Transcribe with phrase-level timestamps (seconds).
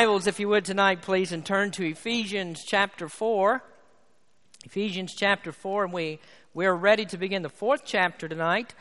[0.00, 3.60] Bibles, if you would, tonight, please, and turn to Ephesians chapter 4.
[4.64, 6.20] Ephesians chapter 4, and we,
[6.54, 8.76] we are ready to begin the fourth chapter tonight.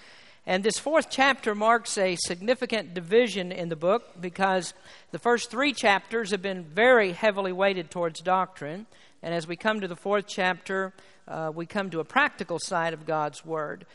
[0.46, 4.76] And this fourth chapter marks a significant division in the book because
[5.10, 8.86] the first three chapters have been very heavily weighted towards doctrine.
[9.24, 10.94] And as we come to the fourth chapter,
[11.28, 13.88] uh, we come to a practical side of God's Word.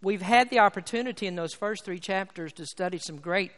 [0.00, 3.52] We've had the opportunity in those first three chapters to study some great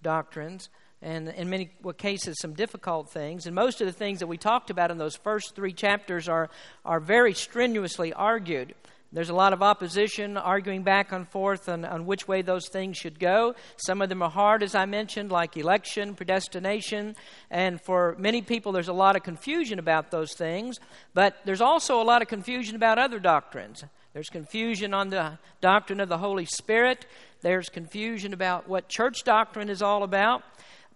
[0.00, 0.68] doctrines
[1.02, 3.46] and in many cases some difficult things.
[3.46, 6.48] And most of the things that we talked about in those first three chapters are,
[6.84, 8.74] are very strenuously argued.
[9.12, 12.96] There's a lot of opposition, arguing back and forth on, on which way those things
[12.96, 13.54] should go.
[13.76, 17.14] Some of them are hard, as I mentioned, like election, predestination.
[17.50, 20.80] And for many people, there's a lot of confusion about those things.
[21.14, 23.84] But there's also a lot of confusion about other doctrines.
[24.12, 27.06] There's confusion on the doctrine of the Holy Spirit.
[27.42, 30.42] There's confusion about what church doctrine is all about.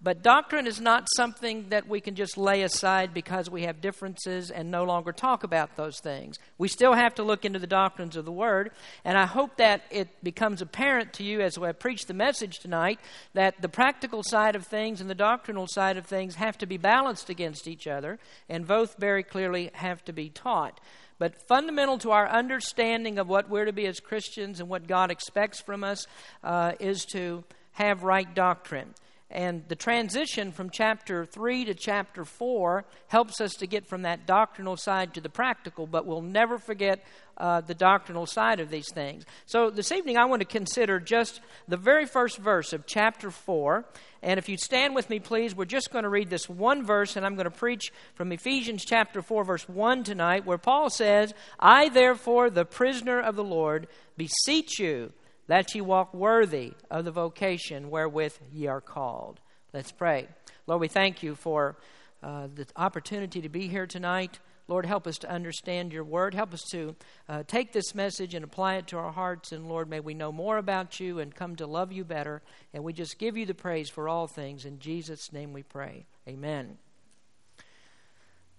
[0.03, 4.51] But doctrine is not something that we can just lay aside because we have differences
[4.51, 6.39] and no longer talk about those things.
[6.57, 8.71] We still have to look into the doctrines of the Word,
[9.05, 12.99] and I hope that it becomes apparent to you as I preach the message tonight
[13.35, 16.79] that the practical side of things and the doctrinal side of things have to be
[16.79, 20.81] balanced against each other, and both very clearly have to be taught.
[21.19, 25.11] But fundamental to our understanding of what we're to be as Christians and what God
[25.11, 26.07] expects from us
[26.43, 28.95] uh, is to have right doctrine.
[29.33, 34.27] And the transition from chapter 3 to chapter 4 helps us to get from that
[34.27, 37.05] doctrinal side to the practical, but we'll never forget
[37.37, 39.25] uh, the doctrinal side of these things.
[39.47, 43.85] So this evening, I want to consider just the very first verse of chapter 4.
[44.21, 47.15] And if you'd stand with me, please, we're just going to read this one verse,
[47.15, 51.35] and I'm going to preach from Ephesians chapter 4, verse 1 tonight, where Paul says,
[51.59, 55.13] I, therefore, the prisoner of the Lord, beseech you
[55.51, 59.41] that ye walk worthy of the vocation wherewith ye are called.
[59.73, 60.29] Let's pray.
[60.69, 61.77] Lord, we thank you for
[62.23, 64.39] uh, the opportunity to be here tonight.
[64.69, 66.35] Lord, help us to understand your word.
[66.35, 66.95] Help us to
[67.29, 69.51] uh, take this message and apply it to our hearts.
[69.51, 72.43] And Lord, may we know more about you and come to love you better.
[72.73, 74.65] And we just give you the praise for all things.
[74.65, 76.07] In Jesus' name we pray.
[76.29, 76.79] Amen.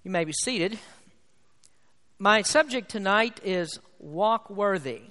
[0.03, 0.77] You may be seated.
[2.19, 5.03] My subject tonight is walk worthy.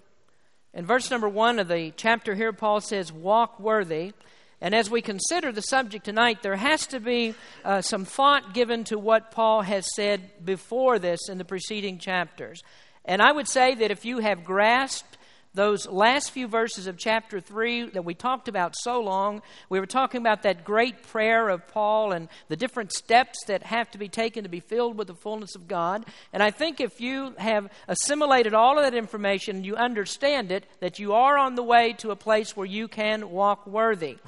[0.73, 4.13] In verse number one of the chapter here, Paul says, Walk worthy.
[4.61, 8.85] And as we consider the subject tonight, there has to be uh, some thought given
[8.85, 12.63] to what Paul has said before this in the preceding chapters.
[13.05, 15.10] And I would say that if you have grasped
[15.53, 19.87] those last few verses of chapter 3 that we talked about so long, we were
[19.87, 24.09] talking about that great prayer of Paul and the different steps that have to be
[24.09, 26.07] taken to be filled with the fullness of God.
[26.33, 30.67] And I think if you have assimilated all of that information and you understand it,
[30.79, 34.19] that you are on the way to a place where you can walk worthy.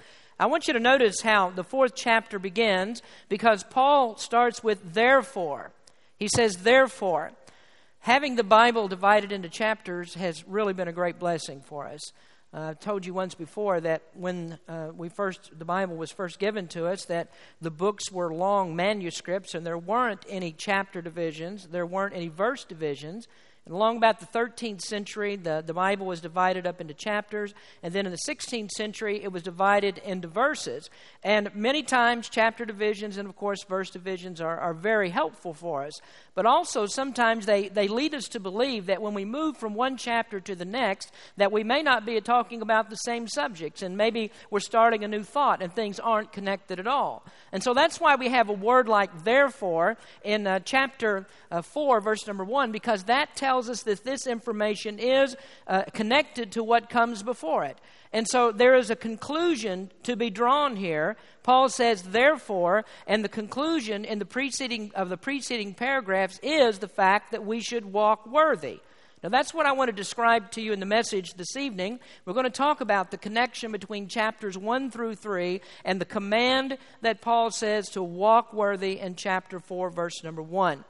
[0.40, 5.70] I want you to notice how the fourth chapter begins because Paul starts with therefore.
[6.18, 7.32] He says, therefore
[8.02, 12.12] having the Bible divided into chapters has really been a great blessing for us.
[12.54, 16.38] Uh, I've told you once before that when uh, we first the Bible was first
[16.38, 17.30] given to us, that
[17.62, 22.64] the books were long manuscripts and there weren't any chapter divisions, there weren't any verse
[22.64, 23.26] divisions.
[23.64, 27.54] And along about the 13th century, the, the Bible was divided up into chapters.
[27.82, 30.90] And then in the 16th century, it was divided into verses.
[31.22, 35.84] And many times, chapter divisions and, of course, verse divisions are, are very helpful for
[35.84, 35.92] us.
[36.34, 39.98] But also, sometimes they, they lead us to believe that when we move from one
[39.98, 43.82] chapter to the next, that we may not be talking about the same subjects.
[43.82, 47.22] And maybe we're starting a new thought and things aren't connected at all.
[47.52, 52.00] And so that's why we have a word like therefore in uh, chapter uh, 4,
[52.00, 56.88] verse number 1, because that tells us that this information is uh, connected to what
[56.88, 57.78] comes before it.
[58.12, 61.16] And so there is a conclusion to be drawn here.
[61.42, 65.72] Paul says, therefore, and the conclusion in the preceding of the preceding
[66.22, 68.78] paragraphs is the fact that we should walk worthy.
[69.22, 72.00] Now, that's what I want to describe to you in the message this evening.
[72.24, 76.76] We're going to talk about the connection between chapters 1 through 3 and the command
[77.02, 80.84] that Paul says to walk worthy in chapter 4, verse number 1.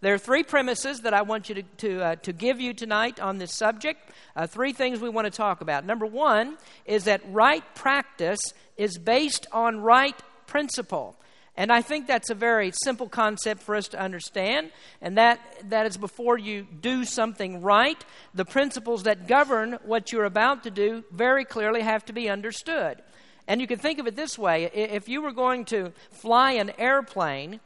[0.00, 3.20] There are three premises that I want you to, to, uh, to give you tonight
[3.20, 4.10] on this subject.
[4.36, 5.84] Uh, three things we want to talk about.
[5.84, 8.40] Number one is that right practice
[8.76, 10.16] is based on right
[10.46, 11.16] principle.
[11.58, 14.70] And I think that's a very simple concept for us to understand,
[15.02, 15.40] and that,
[15.70, 18.02] that is before you do something right,
[18.32, 23.02] the principles that govern what you're about to do very clearly have to be understood.
[23.48, 26.70] And you can think of it this way if you were going to fly an
[26.78, 27.58] airplane,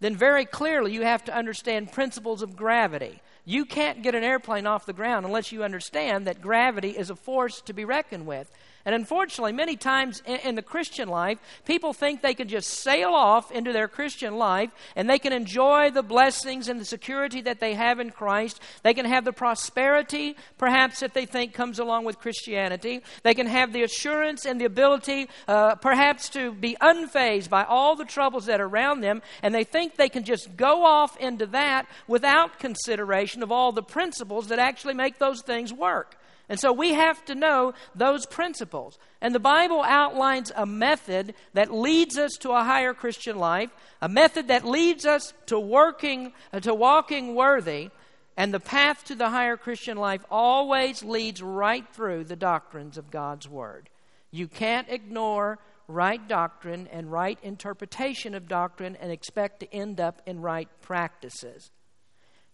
[0.00, 3.22] then very clearly you have to understand principles of gravity.
[3.46, 7.16] You can't get an airplane off the ground unless you understand that gravity is a
[7.16, 8.50] force to be reckoned with.
[8.84, 13.50] And unfortunately, many times in, the Christian life, people think they can just sail off
[13.50, 17.74] into their Christian life and they can enjoy the blessings and the security that they
[17.74, 18.60] have in Christ.
[18.82, 23.02] They can have the prosperity, perhaps, that they think comes along with Christianity.
[23.24, 27.96] They can have the assurance and the ability, uh, perhaps, to be unfazed by all
[27.96, 29.22] the troubles that are around them.
[29.42, 33.82] And they think they can just go off into that without consideration of all the
[33.82, 36.16] principles that actually make those things work.
[36.48, 38.98] And so we have to know those principles.
[39.20, 44.08] And the Bible outlines a method that leads us to a higher Christian life, a
[44.08, 47.90] method that leads us to working uh, to walking worthy,
[48.36, 53.10] and the path to the higher Christian life always leads right through the doctrines of
[53.10, 53.90] God's word.
[54.30, 55.58] You can't ignore
[55.88, 61.70] right doctrine and right interpretation of doctrine and expect to end up in right practices.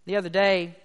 [0.06, 0.76] The other day,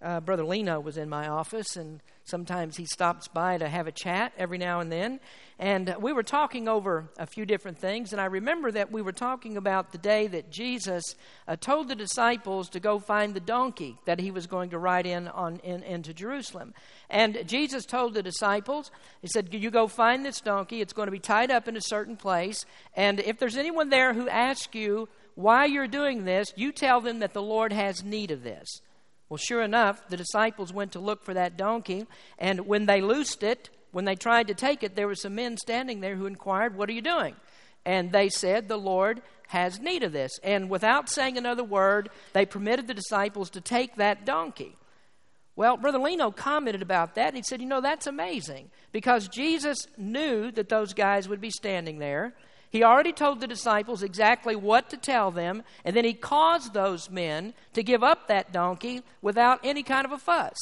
[0.00, 3.92] uh, Brother Lino was in my office, and sometimes he stops by to have a
[3.92, 5.18] chat every now and then.
[5.58, 9.12] And we were talking over a few different things, and I remember that we were
[9.12, 11.02] talking about the day that Jesus
[11.48, 15.06] uh, told the disciples to go find the donkey that he was going to ride
[15.06, 16.74] in on in, into Jerusalem.
[17.10, 20.80] And Jesus told the disciples, He said, "You go find this donkey.
[20.80, 24.14] It's going to be tied up in a certain place, and if there's anyone there
[24.14, 28.30] who asks you why you're doing this, you tell them that the Lord has need
[28.30, 28.80] of this."
[29.28, 32.06] Well, sure enough, the disciples went to look for that donkey,
[32.38, 35.56] and when they loosed it, when they tried to take it, there were some men
[35.56, 37.36] standing there who inquired, What are you doing?
[37.84, 40.38] And they said, The Lord has need of this.
[40.42, 44.76] And without saying another word, they permitted the disciples to take that donkey.
[45.56, 47.28] Well, Brother Lino commented about that.
[47.28, 51.50] and He said, You know, that's amazing because Jesus knew that those guys would be
[51.50, 52.34] standing there.
[52.70, 57.10] He already told the disciples exactly what to tell them, and then he caused those
[57.10, 60.56] men to give up that donkey without any kind of a fuss.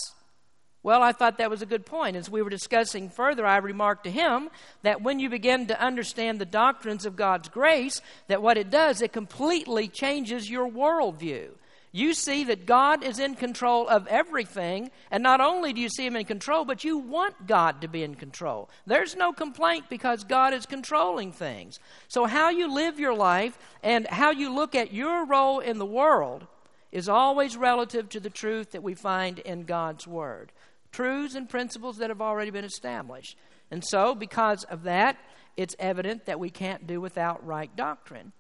[0.83, 2.15] Well, I thought that was a good point.
[2.15, 4.51] As we were discussing further, I remarked to him
[4.83, 9.03] that when you begin to understand the doctrines of God's grace, that what it does,
[9.03, 11.49] it completely changes your worldview
[11.97, 14.91] you see that God is in control of everything.
[15.11, 18.03] And not only do you see Him in control, but you want God to be
[18.03, 18.69] in control.
[18.87, 21.81] There's no complaint because God is controlling things.
[22.09, 25.87] So, how you live your life and how you look at your role in the
[25.87, 26.47] world
[26.93, 30.53] is always relative to the truth that we find in God's Word.
[30.93, 33.39] Truths and principles that have already been established.
[33.71, 35.17] And so, because of that,
[35.57, 38.33] it's evident that we can't do without right doctrine.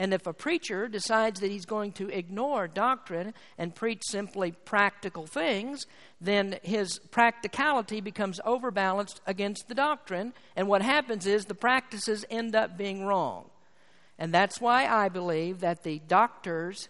[0.00, 5.26] And if a preacher decides that he's going to ignore doctrine and preach simply practical
[5.26, 5.84] things,
[6.22, 10.32] then his practicality becomes overbalanced against the doctrine.
[10.56, 13.50] And what happens is the practices end up being wrong.
[14.18, 16.88] And that's why I believe that the doctors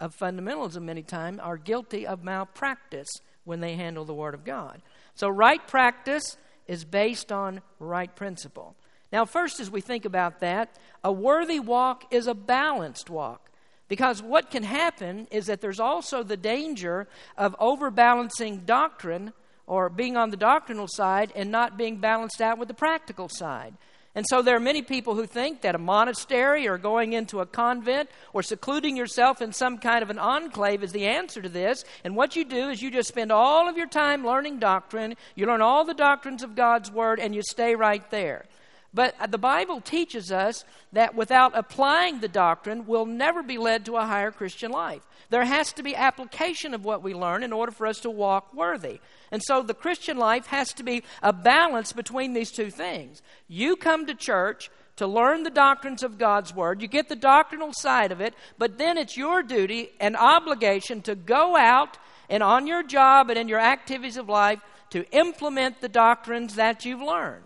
[0.00, 3.10] of fundamentalism many times are guilty of malpractice
[3.44, 4.80] when they handle the Word of God.
[5.14, 8.74] So, right practice is based on right principle.
[9.12, 13.50] Now, first, as we think about that, a worthy walk is a balanced walk.
[13.88, 17.06] Because what can happen is that there's also the danger
[17.36, 19.34] of overbalancing doctrine
[19.66, 23.74] or being on the doctrinal side and not being balanced out with the practical side.
[24.14, 27.46] And so there are many people who think that a monastery or going into a
[27.46, 31.84] convent or secluding yourself in some kind of an enclave is the answer to this.
[32.04, 35.46] And what you do is you just spend all of your time learning doctrine, you
[35.46, 38.44] learn all the doctrines of God's Word, and you stay right there.
[38.94, 43.86] But uh, the Bible teaches us that without applying the doctrine, we'll never be led
[43.86, 45.02] to a higher Christian life.
[45.30, 48.52] There has to be application of what we learn in order for us to walk
[48.52, 49.00] worthy.
[49.30, 53.22] And so the Christian life has to be a balance between these two things.
[53.48, 57.72] You come to church to learn the doctrines of God's Word, you get the doctrinal
[57.72, 61.96] side of it, but then it's your duty and obligation to go out
[62.28, 66.84] and on your job and in your activities of life to implement the doctrines that
[66.84, 67.44] you've learned.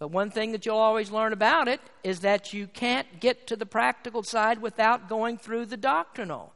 [0.00, 3.54] But one thing that you'll always learn about it is that you can't get to
[3.54, 6.54] the practical side without going through the doctrinal.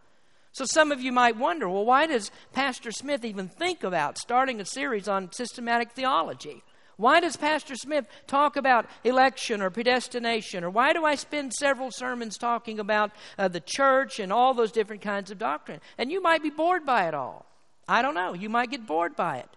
[0.52, 4.62] So some of you might wonder, well, why does Pastor Smith even think about starting
[4.62, 6.62] a series on systematic theology?
[6.96, 10.64] Why does Pastor Smith talk about election or predestination?
[10.64, 14.72] Or why do I spend several sermons talking about uh, the church and all those
[14.72, 15.80] different kinds of doctrine?
[15.98, 17.44] And you might be bored by it all.
[17.86, 18.32] I don't know.
[18.32, 19.50] You might get bored by it.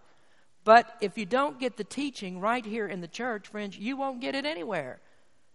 [0.67, 4.19] But if you don't get the teaching right here in the church, friends, you won't
[4.19, 4.99] get it anywhere.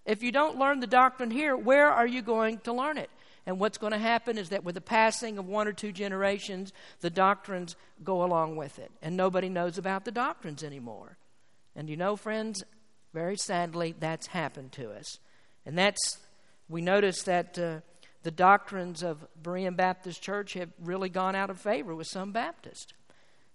[0.06, 3.10] If you don't learn the doctrine here, where are you going to learn it?
[3.44, 6.72] And what's going to happen is that with the passing of one or two generations,
[7.00, 8.90] the doctrines go along with it.
[9.02, 11.18] And nobody knows about the doctrines anymore.
[11.76, 12.64] And you know, friends,
[13.12, 15.18] very sadly, that's happened to us.
[15.66, 16.20] And that's,
[16.70, 17.80] we notice that uh,
[18.22, 22.94] the doctrines of Berean Baptist Church have really gone out of favor with some Baptists.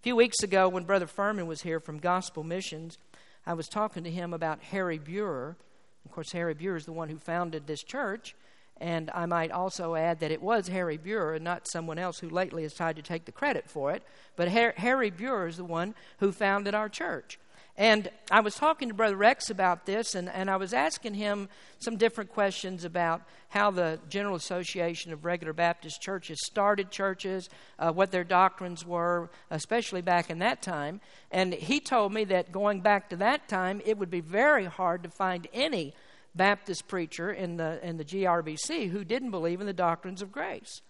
[0.07, 2.97] Few weeks ago, when Brother Furman was here from Gospel Missions,
[3.45, 5.57] I was talking to him about Harry Buer.
[6.05, 8.33] Of course, Harry Buer is the one who founded this church.
[8.77, 12.29] And I might also add that it was Harry Buer and not someone else who
[12.29, 14.01] lately has tried to take the credit for it.
[14.37, 17.37] But Harry Buer is the one who founded our church.
[17.77, 21.47] And I was talking to Brother Rex about this, and, and I was asking him
[21.77, 27.91] some different questions about how the General Association of Regular Baptist Churches started churches, uh,
[27.91, 31.01] what their doctrines were, especially back in that time.
[31.31, 35.03] And he told me that going back to that time, it would be very hard
[35.03, 35.93] to find any
[36.33, 40.81] Baptist preacher in the, in the GARBC who didn't believe in the doctrines of grace.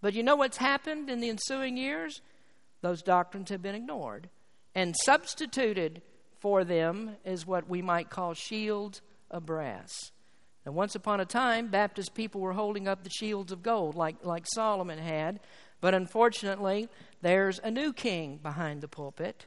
[0.00, 2.22] But you know what's happened in the ensuing years?
[2.80, 4.30] Those doctrines have been ignored
[4.74, 6.00] and substituted
[6.42, 10.10] for them is what we might call shields of brass.
[10.66, 14.24] Now, once upon a time, Baptist people were holding up the shields of gold like,
[14.24, 15.38] like Solomon had,
[15.80, 16.88] but unfortunately,
[17.20, 19.46] there's a new king behind the pulpit,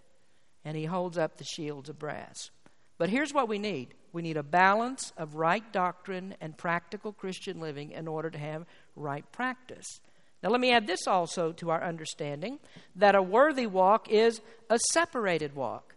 [0.63, 2.49] and he holds up the shields of brass.
[2.97, 7.59] But here's what we need we need a balance of right doctrine and practical Christian
[7.59, 9.99] living in order to have right practice.
[10.41, 12.59] Now, let me add this also to our understanding
[12.95, 15.94] that a worthy walk is a separated walk.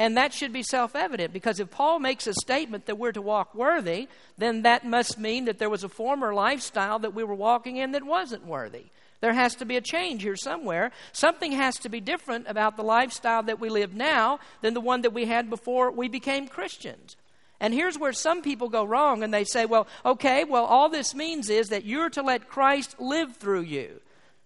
[0.00, 3.20] And that should be self evident because if Paul makes a statement that we're to
[3.20, 7.34] walk worthy, then that must mean that there was a former lifestyle that we were
[7.34, 8.86] walking in that wasn't worthy.
[9.20, 10.90] There has to be a change here somewhere.
[11.12, 15.02] Something has to be different about the lifestyle that we live now than the one
[15.02, 17.14] that we had before we became Christians.
[17.60, 21.14] And here's where some people go wrong and they say, well, okay, well, all this
[21.14, 24.00] means is that you're to let Christ live through you.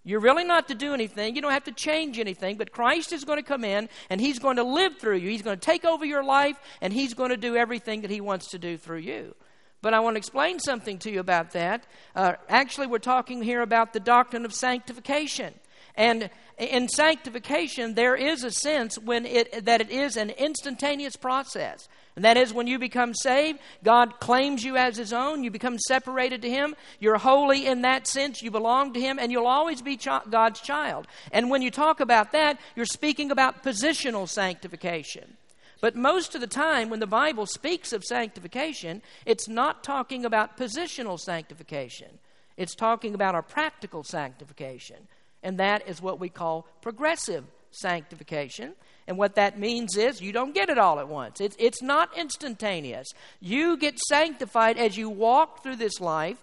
[0.04, 1.34] You're really not to do anything.
[1.34, 4.38] You don't have to change anything, but Christ is going to come in and He's
[4.38, 5.30] going to live through you.
[5.30, 8.20] He's going to take over your life and He's going to do everything that He
[8.20, 9.34] wants to do through you.
[9.80, 11.86] But I want to explain something to you about that.
[12.14, 15.54] Uh, actually, we're talking here about the doctrine of sanctification.
[15.96, 21.88] And in sanctification, there is a sense when it, that it is an instantaneous process.
[22.16, 25.42] And that is when you become saved, God claims you as His own.
[25.42, 26.76] You become separated to Him.
[27.00, 28.40] You're holy in that sense.
[28.40, 31.08] You belong to Him, and you'll always be ch- God's child.
[31.32, 35.36] And when you talk about that, you're speaking about positional sanctification.
[35.80, 40.56] But most of the time, when the Bible speaks of sanctification, it's not talking about
[40.56, 42.20] positional sanctification,
[42.56, 45.08] it's talking about our practical sanctification.
[45.42, 48.74] And that is what we call progressive sanctification.
[49.06, 51.40] And what that means is you don't get it all at once.
[51.40, 53.12] It's, it's not instantaneous.
[53.40, 56.38] You get sanctified as you walk through this life,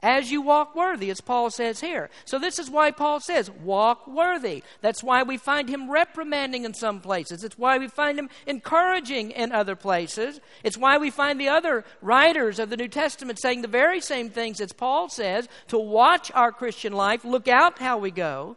[0.00, 2.08] as you walk worthy, as Paul says here.
[2.24, 4.62] So, this is why Paul says, walk worthy.
[4.80, 7.42] That's why we find him reprimanding in some places.
[7.42, 10.40] It's why we find him encouraging in other places.
[10.62, 14.30] It's why we find the other writers of the New Testament saying the very same
[14.30, 18.56] things as Paul says to watch our Christian life, look out how we go.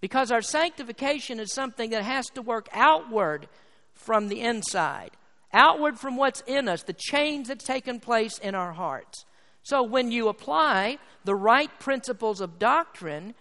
[0.00, 3.48] Because our sanctification is something that has to work outward
[3.94, 5.12] from the inside,
[5.52, 9.24] outward from what's in us, the change that's taken place in our hearts.
[9.62, 13.34] So when you apply the right principles of doctrine,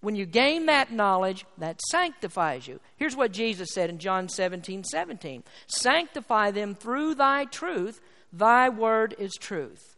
[0.00, 2.80] when you gain that knowledge, that sanctifies you.
[2.96, 8.00] Here's what Jesus said in John 17 17 Sanctify them through thy truth,
[8.32, 9.96] thy word is truth.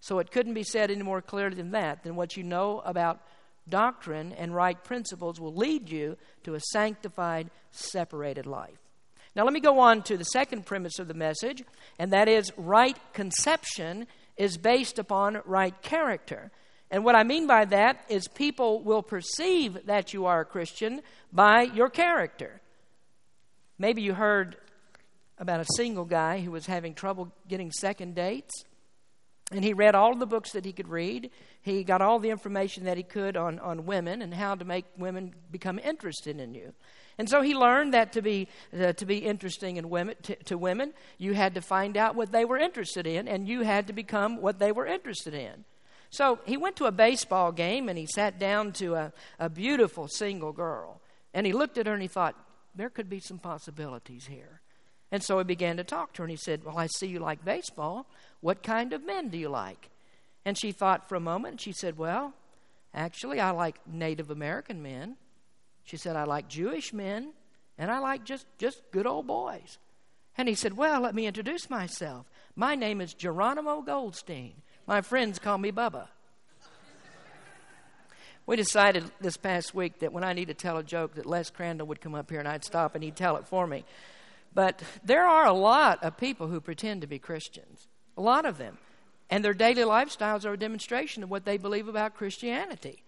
[0.00, 3.22] So it couldn't be said any more clearly than that, than what you know about
[3.68, 8.78] doctrine and right principles will lead you to a sanctified, separated life.
[9.34, 11.62] Now, let me go on to the second premise of the message,
[11.98, 14.06] and that is right conception
[14.36, 16.50] is based upon right character.
[16.90, 21.02] And what I mean by that is people will perceive that you are a Christian
[21.32, 22.60] by your character.
[23.78, 24.56] Maybe you heard
[25.38, 28.64] about a single guy who was having trouble getting second dates.
[29.52, 31.30] And he read all the books that he could read.
[31.62, 34.86] He got all the information that he could on, on women and how to make
[34.98, 36.72] women become interested in you.
[37.18, 38.48] And so he learned that to be,
[38.78, 42.32] uh, to be interesting in women, to, to women, you had to find out what
[42.32, 45.64] they were interested in, and you had to become what they were interested in.
[46.10, 50.08] So he went to a baseball game and he sat down to a, a beautiful
[50.08, 51.00] single girl.
[51.34, 52.34] And he looked at her and he thought,
[52.74, 54.60] there could be some possibilities here.
[55.12, 57.18] And so he began to talk to her and he said, Well, I see you
[57.18, 58.06] like baseball.
[58.40, 59.90] What kind of men do you like?
[60.44, 62.34] And she thought for a moment and she said, Well,
[62.94, 65.16] actually, I like Native American men.
[65.84, 67.32] She said, I like Jewish men
[67.78, 69.78] and I like just, just good old boys.
[70.36, 72.26] And he said, Well, let me introduce myself.
[72.56, 74.54] My name is Geronimo Goldstein.
[74.86, 76.08] My friends call me Bubba.
[78.46, 81.50] We decided this past week that when I need to tell a joke, that Les
[81.50, 83.84] Crandall would come up here and I'd stop and he'd tell it for me.
[84.56, 88.56] But there are a lot of people who pretend to be Christians, a lot of
[88.56, 88.78] them.
[89.28, 93.02] And their daily lifestyles are a demonstration of what they believe about Christianity.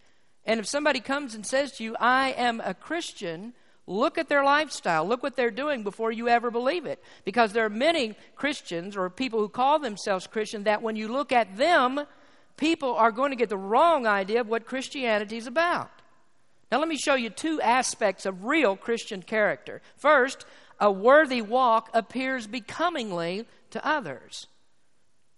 [0.45, 3.55] And if somebody comes and says to you, I am a Christian,
[3.89, 5.07] Look at their lifestyle.
[5.07, 7.03] Look what they're doing before you ever believe it.
[7.25, 11.33] Because there are many Christians or people who call themselves Christian that when you look
[11.33, 12.03] at them,
[12.59, 15.91] people are going to get the wrong idea of what Christianity is about.
[16.71, 19.81] Now, let me show you two aspects of real Christian character.
[19.97, 20.45] First,
[20.81, 24.47] a worthy walk appears becomingly to others.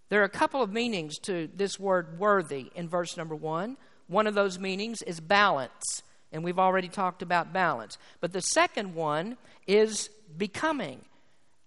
[0.09, 3.77] There are a couple of meanings to this word worthy in verse number one.
[4.07, 7.97] One of those meanings is balance, and we've already talked about balance.
[8.19, 11.05] But the second one is becoming.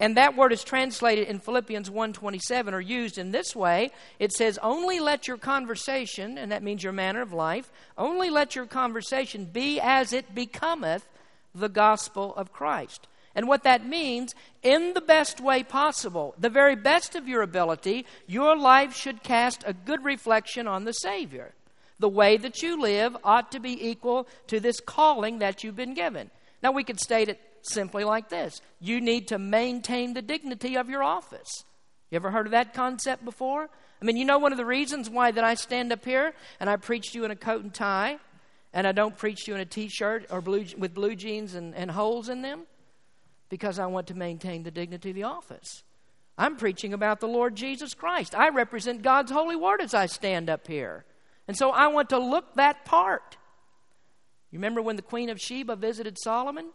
[0.00, 3.90] And that word is translated in Philippians 1:27 or used in this way.
[4.18, 8.54] It says, "Only let your conversation, and that means your manner of life, only let
[8.54, 11.08] your conversation be as it becometh
[11.54, 16.76] the gospel of Christ." And what that means, in the best way possible, the very
[16.76, 21.52] best of your ability, your life should cast a good reflection on the Savior.
[21.98, 25.94] The way that you live ought to be equal to this calling that you've been
[25.94, 26.30] given.
[26.62, 30.88] Now, we could state it simply like this You need to maintain the dignity of
[30.88, 31.64] your office.
[32.10, 33.68] You ever heard of that concept before?
[34.00, 36.68] I mean, you know, one of the reasons why that I stand up here and
[36.68, 38.18] I preach to you in a coat and tie,
[38.72, 41.54] and I don't preach to you in a t shirt or blue, with blue jeans
[41.54, 42.62] and, and holes in them?
[43.48, 45.82] Because I want to maintain the dignity of the office.
[46.36, 48.34] I'm preaching about the Lord Jesus Christ.
[48.34, 51.04] I represent God's holy word as I stand up here.
[51.46, 53.36] And so I want to look that part.
[54.50, 56.70] You remember when the Queen of Sheba visited Solomon?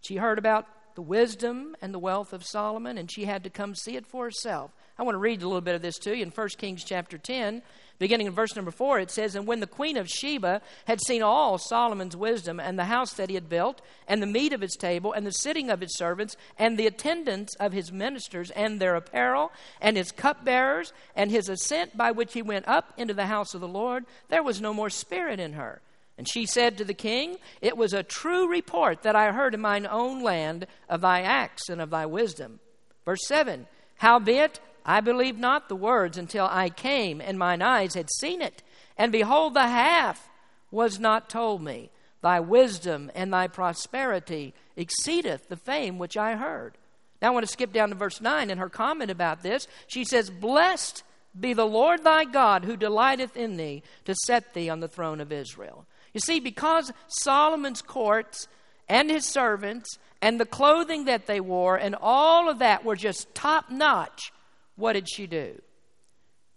[0.00, 3.74] She heard about the wisdom and the wealth of Solomon, and she had to come
[3.74, 4.70] see it for herself.
[4.98, 7.18] I want to read a little bit of this to you in 1 Kings chapter
[7.18, 7.62] 10.
[7.98, 11.22] Beginning in verse number 4, it says, And when the queen of Sheba had seen
[11.22, 14.74] all Solomon's wisdom, and the house that he had built, and the meat of his
[14.74, 18.96] table, and the sitting of his servants, and the attendance of his ministers, and their
[18.96, 23.54] apparel, and his cupbearers, and his ascent by which he went up into the house
[23.54, 25.80] of the Lord, there was no more spirit in her.
[26.18, 29.60] And she said to the king, It was a true report that I heard in
[29.60, 32.60] mine own land of thy acts and of thy wisdom.
[33.04, 38.10] Verse 7 Howbeit, I believed not the words until I came, and mine eyes had
[38.18, 38.62] seen it.
[38.98, 40.28] And behold, the half
[40.70, 41.90] was not told me.
[42.20, 46.74] Thy wisdom and thy prosperity exceedeth the fame which I heard.
[47.20, 49.66] Now I want to skip down to verse 9 and her comment about this.
[49.86, 51.02] She says, Blessed
[51.38, 55.20] be the Lord thy God who delighteth in thee to set thee on the throne
[55.20, 55.86] of Israel.
[56.12, 58.46] You see, because Solomon's courts
[58.88, 63.34] and his servants and the clothing that they wore and all of that were just
[63.34, 64.32] top notch,
[64.76, 65.60] what did she do?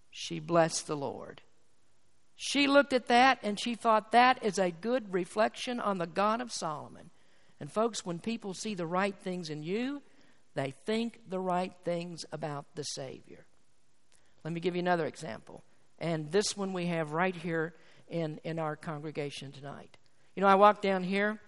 [0.09, 1.41] She blessed the Lord.
[2.35, 6.39] She looked at that and she thought that is a good reflection on the God
[6.41, 7.09] of Solomon.
[7.59, 10.01] And folks, when people see the right things in you,
[10.53, 13.45] they think the right things about the Savior.
[14.43, 15.63] Let me give you another example.
[15.99, 17.73] And this one we have right here
[18.07, 19.97] in, in our congregation tonight.
[20.35, 21.39] You know, I walk down here,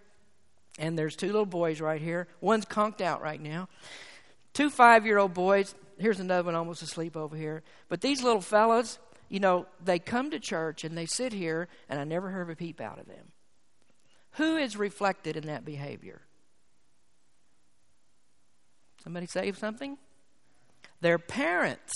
[0.79, 2.27] and there's two little boys right here.
[2.41, 3.69] One's conked out right now.
[4.53, 5.75] Two five year old boys.
[5.99, 7.61] Here's another one almost asleep over here.
[7.89, 11.99] But these little fellows, you know, they come to church and they sit here, and
[11.99, 13.31] I never heard a peep out of them.
[14.33, 16.21] Who is reflected in that behavior?
[19.03, 19.97] Somebody say something?
[21.01, 21.93] Their parents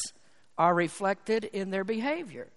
[0.57, 2.47] are reflected in their behavior.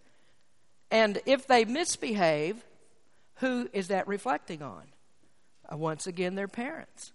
[0.90, 2.64] And if they misbehave,
[3.37, 4.82] who is that reflecting on?
[5.70, 7.12] Uh, once again, their parents.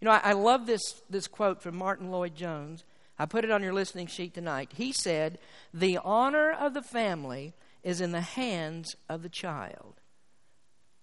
[0.00, 2.84] You know, I, I love this, this quote from Martyn Lloyd-Jones.
[3.22, 4.72] I put it on your listening sheet tonight.
[4.74, 5.38] He said,
[5.72, 7.54] The honor of the family
[7.84, 10.00] is in the hands of the child.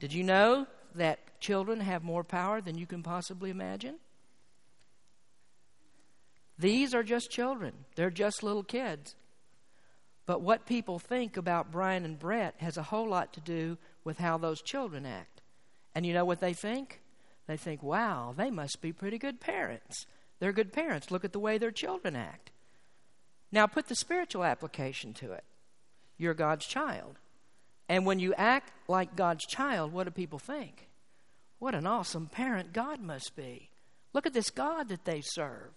[0.02, 4.00] Did you know that children have more power than you can possibly imagine?
[6.58, 9.16] These are just children, they're just little kids.
[10.26, 14.18] But what people think about Brian and Brett has a whole lot to do with
[14.18, 15.40] how those children act.
[15.96, 17.00] And you know what they think?
[17.48, 20.06] They think, wow, they must be pretty good parents.
[20.40, 21.12] They're good parents.
[21.12, 22.52] Look at the way their children act.
[23.52, 25.44] Now put the spiritual application to it.
[26.18, 27.18] You're God's child.
[27.88, 30.88] And when you act like God's child, what do people think?
[31.58, 33.70] What an awesome parent God must be.
[34.14, 35.72] Look at this God that they serve.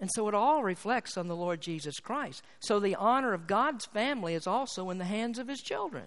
[0.00, 2.42] And so it all reflects on the Lord Jesus Christ.
[2.60, 6.04] So the honor of God's family is also in the hands of his children.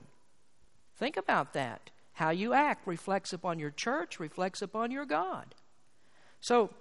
[0.97, 1.91] Think about that.
[2.13, 5.55] How you act reflects upon your church, reflects upon your God.
[6.39, 6.71] So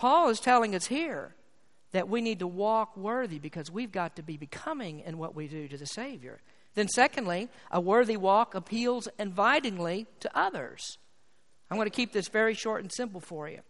[0.00, 1.34] Paul is telling us here
[1.92, 5.46] that we need to walk worthy because we've got to be becoming in what we
[5.46, 6.40] do to the Savior.
[6.74, 10.96] Then, secondly, a worthy walk appeals invitingly to others.
[11.70, 13.60] I'm going to keep this very short and simple for you.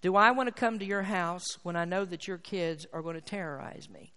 [0.00, 3.00] Do I want to come to your house when I know that your kids are
[3.00, 4.12] going to terrorize me?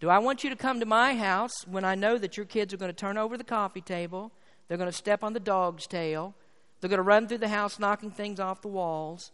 [0.00, 2.74] Do I want you to come to my house when I know that your kids
[2.74, 4.32] are going to turn over the coffee table,
[4.66, 6.34] they're going to step on the dog's tail,
[6.80, 9.30] They're going to run through the house, knocking things off the walls.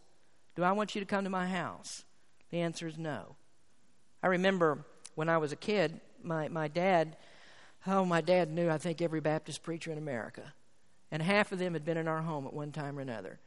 [0.55, 2.03] Do I want you to come to my house?
[2.51, 3.35] The answer is no.
[4.21, 4.85] I remember
[5.15, 7.17] when I was a kid, my, my dad,
[7.87, 10.53] oh, my dad knew, I think, every Baptist preacher in America.
[11.11, 13.39] And half of them had been in our home at one time or another.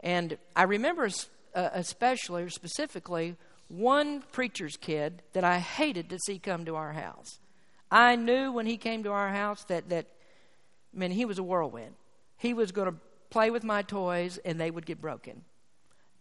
[0.00, 1.08] And I remember
[1.54, 3.36] uh, especially or specifically
[3.68, 7.38] one preacher's kid that I hated to see come to our house.
[7.90, 10.06] I knew when he came to our house that, that
[10.94, 11.94] I mean, he was a whirlwind.
[12.36, 12.96] He was going to
[13.30, 15.42] play with my toys and they would get broken.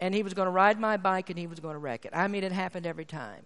[0.02, 2.12] And he was going to ride my bike and he was going to wreck it.
[2.14, 3.46] I mean, it happened every time.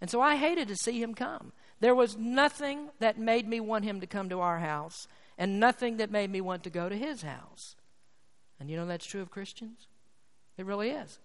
[0.00, 1.52] And so I hated to see him come.
[1.80, 5.06] There was nothing that made me want him to come to our house
[5.38, 7.76] and nothing that made me want to go to his house.
[8.58, 9.86] And you know that's true of Christians?
[10.58, 11.18] It really is.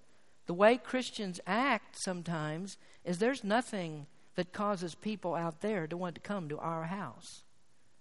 [0.46, 6.16] The way Christians act sometimes is there's nothing that causes people out there to want
[6.16, 7.44] to come to our house.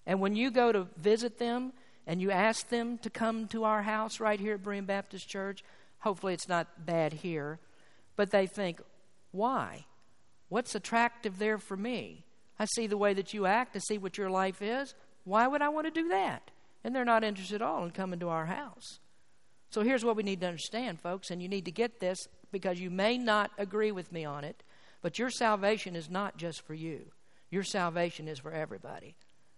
[0.07, 1.73] And when you go to visit them
[2.07, 5.63] and you ask them to come to our house right here at Berean Baptist Church,
[6.01, 7.59] hopefully it's not bad here,
[8.17, 8.81] but they think,
[9.31, 9.87] why?
[10.49, 12.25] What's attractive there for me?
[12.59, 14.95] I see the way that you act, I see what your life is.
[15.25, 16.51] Why would I want to do that?
[16.83, 18.99] And they're not interested at all in coming to our house.
[19.71, 22.19] So here's what we need to understand, folks, and you need to get this
[22.51, 24.63] because you may not agree with me on it,
[25.01, 27.13] but your salvation is not just for you.
[27.51, 29.15] Your salvation is for everybody.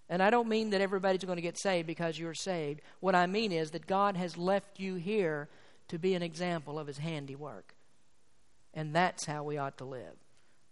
[0.08, 2.82] And I don't mean that everybody's going to get saved because you're saved.
[3.00, 5.48] What I mean is that God has left you here
[5.92, 7.74] to be an example of His handiwork.
[8.72, 10.16] And that's how we ought to live.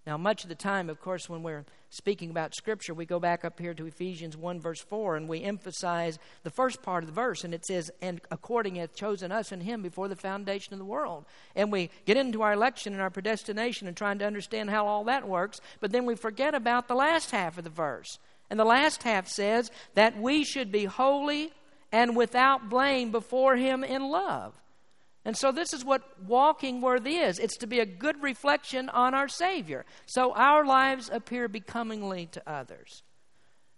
[0.06, 3.44] Now, much of the time, of course, when we're speaking about Scripture, we go back
[3.44, 7.14] up here to Ephesians 1, verse 4, and we emphasize the first part of the
[7.14, 10.78] verse, and it says, And according hath chosen us in Him before the foundation of
[10.78, 11.26] the world.
[11.54, 15.04] And we get into our election and our predestination and trying to understand how all
[15.04, 18.18] that works, but then we forget about the last half of the verse.
[18.48, 21.52] And the last half says that we should be holy
[21.92, 24.54] and without blame before Him in love.
[25.24, 29.14] And so, this is what walking worthy is it's to be a good reflection on
[29.14, 29.84] our Savior.
[30.06, 33.02] So, our lives appear becomingly to others.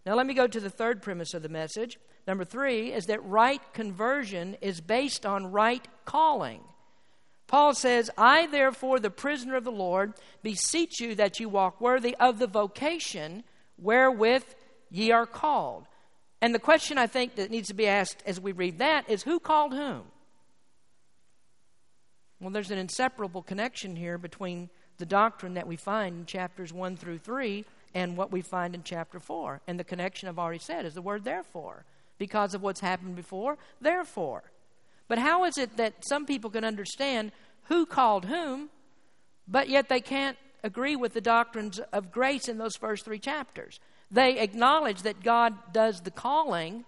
[0.07, 1.99] Now, let me go to the third premise of the message.
[2.27, 6.61] Number three is that right conversion is based on right calling.
[7.49, 12.17] Paul says, I, therefore, the prisoner of the Lord, beseech you that you walk worthy
[12.19, 13.45] of the vocation
[13.77, 14.45] wherewith
[14.91, 15.87] ye are called.
[16.41, 19.23] And the question I think that needs to be asked as we read that is
[19.25, 20.05] who called whom?
[22.43, 26.97] Well, there's an inseparable connection here between the doctrine that we find in chapters 1
[26.97, 29.61] through 3 and what we find in chapter 4.
[29.69, 31.85] And the connection I've already said is the word therefore.
[32.19, 34.43] Because of what's happened before, therefore.
[35.07, 37.31] But how is it that some people can understand
[37.65, 38.71] who called whom,
[39.47, 43.79] but yet they can't agree with the doctrines of grace in those first three chapters?
[44.11, 46.87] They acknowledge that God does the calling,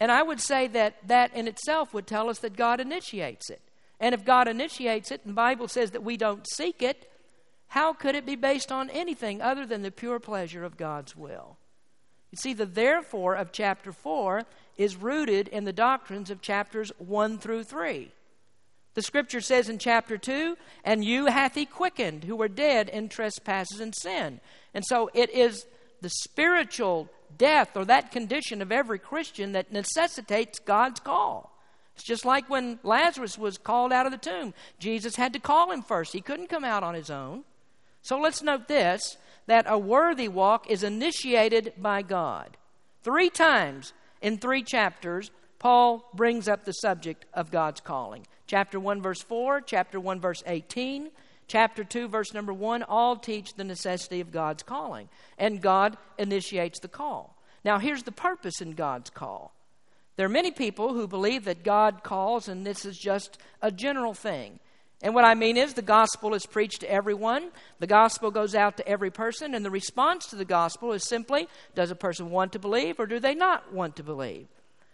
[0.00, 3.60] and I would say that that in itself would tell us that God initiates it.
[4.00, 7.10] And if God initiates it, and the Bible says that we don't seek it,
[7.68, 11.58] how could it be based on anything other than the pure pleasure of God's will?
[12.32, 14.42] You see, the therefore of chapter 4
[14.76, 18.10] is rooted in the doctrines of chapters 1 through 3.
[18.94, 23.08] The scripture says in chapter 2, And you hath he quickened who were dead in
[23.08, 24.40] trespasses and sin.
[24.74, 25.64] And so it is
[26.00, 31.56] the spiritual death or that condition of every Christian that necessitates God's call.
[32.00, 34.54] It's just like when Lazarus was called out of the tomb.
[34.78, 37.44] Jesus had to call him first, he couldn't come out on his own.
[38.00, 42.56] So let's note this that a worthy walk is initiated by God.
[43.02, 48.26] Three times in three chapters, Paul brings up the subject of God's calling.
[48.46, 51.10] Chapter 1, verse 4, chapter 1, verse 18,
[51.48, 55.10] chapter 2, verse number 1, all teach the necessity of God's calling.
[55.36, 57.36] And God initiates the call.
[57.62, 59.52] Now, here's the purpose in God's call
[60.20, 64.12] there are many people who believe that God calls and this is just a general
[64.12, 64.60] thing.
[65.00, 67.52] And what I mean is, the gospel is preached to everyone.
[67.78, 71.48] The gospel goes out to every person, and the response to the gospel is simply
[71.74, 74.46] does a person want to believe or do they not want to believe?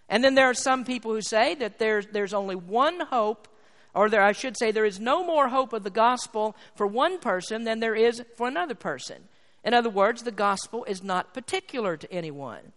[0.09, 3.49] And then there are some people who say that there's, there's only one hope,
[3.95, 7.19] or there, I should say, there is no more hope of the gospel for one
[7.19, 9.25] person than there is for another person.
[9.65, 12.75] In other words, the gospel is not particular to anyone.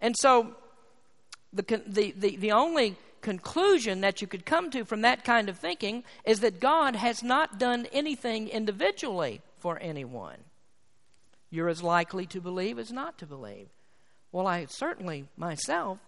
[0.00, 0.56] And so
[1.52, 5.58] the, the, the, the only conclusion that you could come to from that kind of
[5.58, 10.38] thinking is that God has not done anything individually for anyone.
[11.50, 13.68] You're as likely to believe as not to believe.
[14.32, 15.98] Well, I certainly, myself,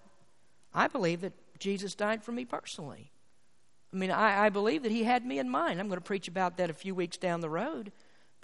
[0.72, 3.10] I believe that Jesus died for me personally.
[3.92, 5.78] I mean, I, I believe that He had me in mind.
[5.78, 7.92] I'm going to preach about that a few weeks down the road.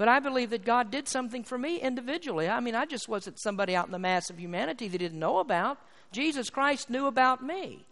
[0.01, 2.49] But I believe that God did something for me individually.
[2.49, 5.41] I mean, I just wasn't somebody out in the mass of humanity that didn't know
[5.41, 5.77] about.
[6.11, 7.85] Jesus Christ knew about me.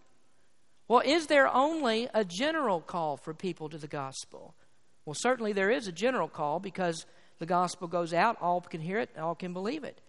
[0.88, 4.55] Well, is there only a general call for people to the gospel?
[5.05, 7.05] Well, certainly there is a general call because
[7.40, 10.01] the gospel goes out, all can hear it, all can believe it.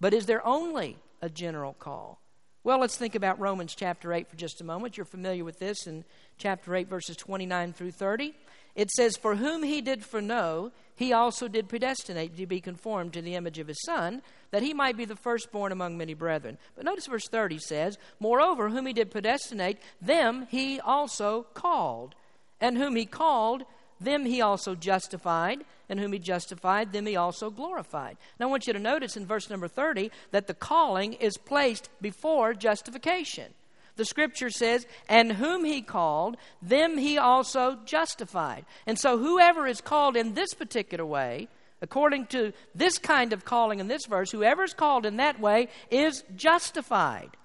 [0.00, 2.22] But is there only a general call?
[2.64, 4.96] Well, let's think about Romans chapter 8 for just a moment.
[4.96, 6.04] You're familiar with this in
[6.38, 8.34] chapter 8, verses 29 through 30.
[8.74, 13.22] It says, For whom he did foreknow, he also did predestinate to be conformed to
[13.22, 16.58] the image of his Son, that he might be the firstborn among many brethren.
[16.74, 22.14] But notice verse 30 says, Moreover, whom he did predestinate, them he also called.
[22.60, 23.64] And whom he called,
[24.00, 28.16] them he also justified, and whom he justified, them he also glorified.
[28.38, 31.88] Now I want you to notice in verse number 30 that the calling is placed
[32.00, 33.52] before justification.
[33.96, 38.64] The scripture says, And whom he called, them he also justified.
[38.86, 41.48] And so whoever is called in this particular way,
[41.82, 45.68] according to this kind of calling in this verse, whoever is called in that way
[45.90, 47.36] is justified.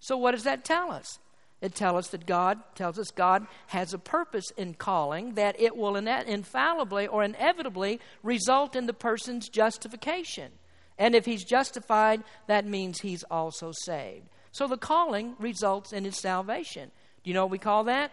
[0.00, 1.18] So what does that tell us?
[1.62, 5.74] It tells us that God tells us God has a purpose in calling that it
[5.74, 10.52] will infallibly or inevitably result in the person's justification.
[10.98, 14.28] And if he's justified, that means he's also saved.
[14.56, 16.90] So the calling results in his salvation.
[17.22, 18.10] Do you know what we call that?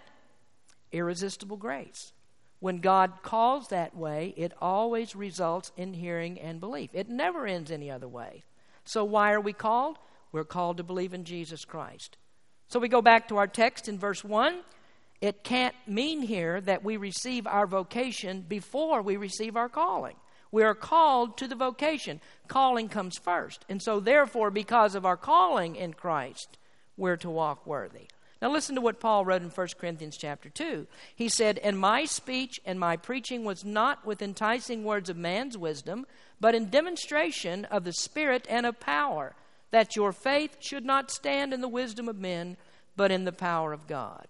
[0.92, 2.12] Irresistible grace.
[2.60, 6.90] When God calls that way, it always results in hearing and belief.
[6.92, 8.44] It never ends any other way.
[8.84, 9.98] So why are we called?
[10.34, 12.18] We're called to believe in Jesus Christ.
[12.68, 14.64] So we go back to our text in verse 1.
[15.22, 20.18] It can't mean here that we receive our vocation before we receive our calling.
[20.54, 22.22] We are called to the vocation.
[22.48, 23.66] Calling comes first.
[23.68, 26.60] And so, therefore, because of our calling in Christ,
[26.96, 28.08] we're to walk worthy.
[28.40, 30.86] Now listen to what Paul wrote in 1 Corinthians chapter 2.
[31.16, 35.58] He said, And my speech and my preaching was not with enticing words of man's
[35.58, 36.06] wisdom,
[36.40, 39.34] but in demonstration of the Spirit and of power,
[39.72, 42.58] that your faith should not stand in the wisdom of men,
[42.96, 44.28] but in the power of God.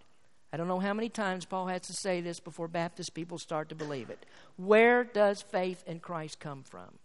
[0.53, 3.69] I don't know how many times Paul has to say this before Baptist people start
[3.69, 4.23] to believe it.
[4.55, 6.99] Where does faith in Christ come from?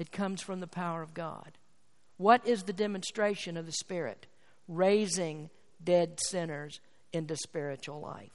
[0.00, 1.52] It comes from the power of God.
[2.16, 4.26] What is the demonstration of the Spirit?
[4.66, 5.48] Raising
[5.82, 6.80] dead sinners
[7.12, 8.32] into spiritual life.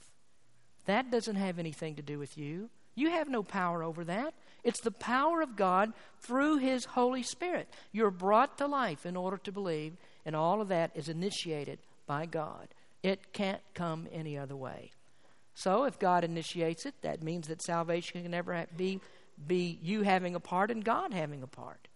[0.86, 2.70] That doesn't have anything to do with you.
[2.94, 4.32] You have no power over that.
[4.64, 7.68] It's the power of God through His Holy Spirit.
[7.92, 9.92] You're brought to life in order to believe,
[10.24, 12.68] and all of that is initiated by God.
[13.06, 14.90] It can't come any other way.
[15.54, 19.00] So, if God initiates it, that means that salvation can never be,
[19.46, 21.86] be you having a part and God having a part.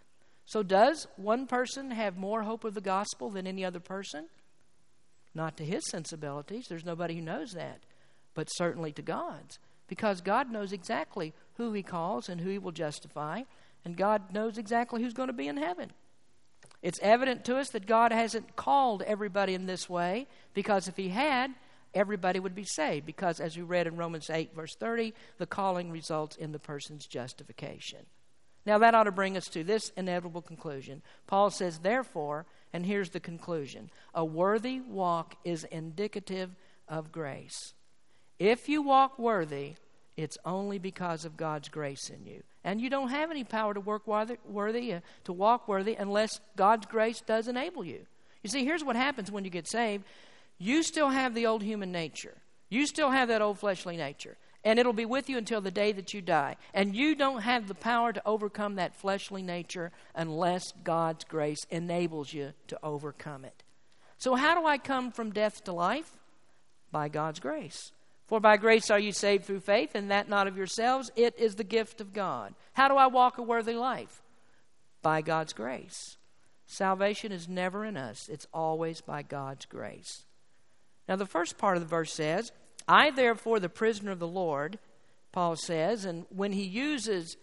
[0.45, 4.27] So, does one person have more hope of the gospel than any other person?
[5.35, 6.67] Not to his sensibilities.
[6.69, 7.81] There's nobody who knows that.
[8.35, 9.59] But certainly to God's.
[9.89, 13.43] Because God knows exactly who He calls and who He will justify,
[13.85, 15.91] and God knows exactly who's going to be in heaven.
[16.83, 21.11] It's evident to us that God hasn't called everybody in this way, because if He
[21.11, 21.55] had,
[21.95, 23.07] everybody would be saved.
[23.07, 27.07] Because, as we read in Romans 8, verse 30, the calling results in the person's
[27.07, 28.07] justification.
[28.67, 31.03] Now, that ought to bring us to this inevitable conclusion.
[31.27, 36.55] Paul says, therefore, and here's the conclusion a worthy walk is indicative
[36.89, 37.75] of grace.
[38.39, 39.75] If you walk worthy,
[40.23, 42.43] it's only because of God's grace in you.
[42.65, 46.87] And you don't have any power to work worthy, uh, to walk worthy, unless God's
[46.87, 48.07] grace does enable you.
[48.43, 50.05] You see, here's what happens when you get saved
[50.59, 52.37] you still have the old human nature,
[52.69, 54.37] you still have that old fleshly nature.
[54.63, 56.57] And it'll be with you until the day that you die.
[56.75, 62.35] And you don't have the power to overcome that fleshly nature unless God's grace enables
[62.35, 63.63] you to overcome it.
[64.19, 66.13] So, how do I come from death to life?
[66.93, 67.93] By God's grace.
[68.31, 71.11] For by grace are you saved through faith, and that not of yourselves.
[71.17, 72.55] It is the gift of God.
[72.75, 74.23] How do I walk a worthy life?
[75.03, 76.17] By God's grace.
[76.65, 80.27] Salvation is never in us, it's always by God's grace.
[81.09, 82.53] Now, the first part of the verse says,
[82.87, 84.79] I, therefore, the prisoner of the Lord,
[85.33, 87.37] Paul says, and when he uses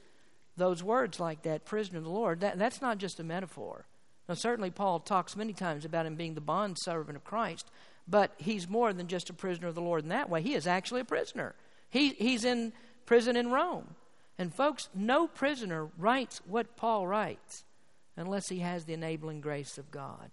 [0.55, 3.87] those words like that, prisoner of the Lord, that, that's not just a metaphor.
[4.29, 7.69] Now, certainly, Paul talks many times about him being the bond servant of Christ,
[8.07, 10.41] but he's more than just a prisoner of the Lord in that way.
[10.41, 11.55] He is actually a prisoner.
[11.89, 12.73] He, he's in
[13.05, 13.95] prison in Rome.
[14.37, 17.63] And, folks, no prisoner writes what Paul writes
[18.15, 20.31] unless he has the enabling grace of God.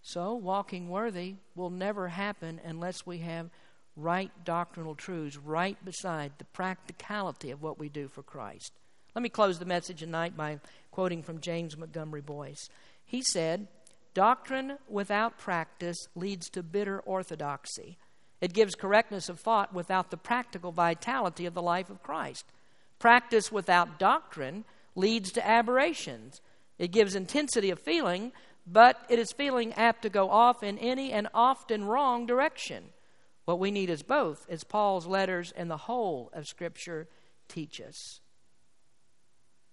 [0.00, 3.50] So, walking worthy will never happen unless we have
[3.96, 8.72] right doctrinal truths right beside the practicality of what we do for Christ.
[9.14, 10.60] Let me close the message tonight by
[10.92, 12.70] quoting from James Montgomery Boice.
[13.04, 13.66] He said,
[14.14, 17.98] Doctrine without practice leads to bitter orthodoxy.
[18.40, 22.44] It gives correctness of thought without the practical vitality of the life of Christ.
[22.98, 26.40] Practice without doctrine leads to aberrations.
[26.78, 28.32] It gives intensity of feeling,
[28.66, 32.90] but it is feeling apt to go off in any and often wrong direction.
[33.44, 37.08] What we need is both, as Paul's letters and the whole of Scripture
[37.48, 38.20] teach us.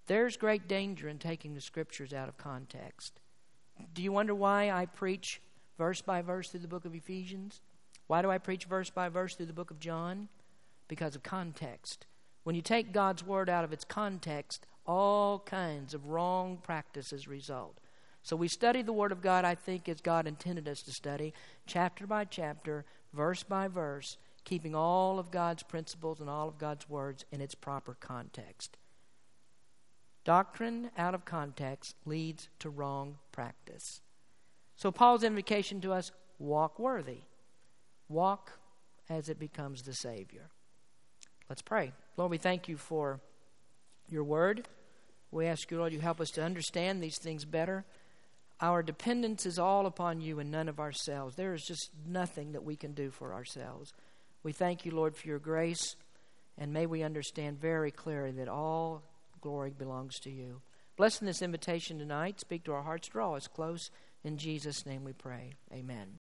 [0.08, 3.20] There's great danger in taking the Scriptures out of context.
[3.94, 5.42] Do you wonder why I preach
[5.78, 7.62] verse by verse through the book of Ephesians?
[8.08, 10.30] Why do I preach verse by verse through the book of John?
[10.88, 12.06] Because of context.
[12.44, 17.80] When you take God's Word out of its context, all kinds of wrong practices result.
[18.22, 21.34] So we study the Word of God, I think, as God intended us to study,
[21.66, 26.88] chapter by chapter, verse by verse, keeping all of God's principles and all of God's
[26.90, 28.78] words in its proper context.
[30.26, 34.02] Doctrine out of context leads to wrong practice.
[34.76, 37.20] So, Paul's invocation to us walk worthy,
[38.10, 38.52] walk
[39.08, 40.50] as it becomes the Savior.
[41.48, 41.94] Let's pray.
[42.18, 43.22] Lord, we thank you for
[44.10, 44.68] your word.
[45.32, 47.86] We ask you, Lord, you help us to understand these things better.
[48.60, 51.36] Our dependence is all upon you and none of ourselves.
[51.36, 53.94] There is just nothing that we can do for ourselves.
[54.44, 55.96] We thank you, Lord, for your grace,
[56.58, 59.04] and may we understand very clearly that all
[59.46, 60.60] glory belongs to you.
[60.98, 62.40] Blessing this invitation tonight.
[62.40, 63.10] Speak to our hearts.
[63.10, 63.92] Draw us close.
[64.24, 65.54] In Jesus' name we pray.
[65.72, 66.08] Amen.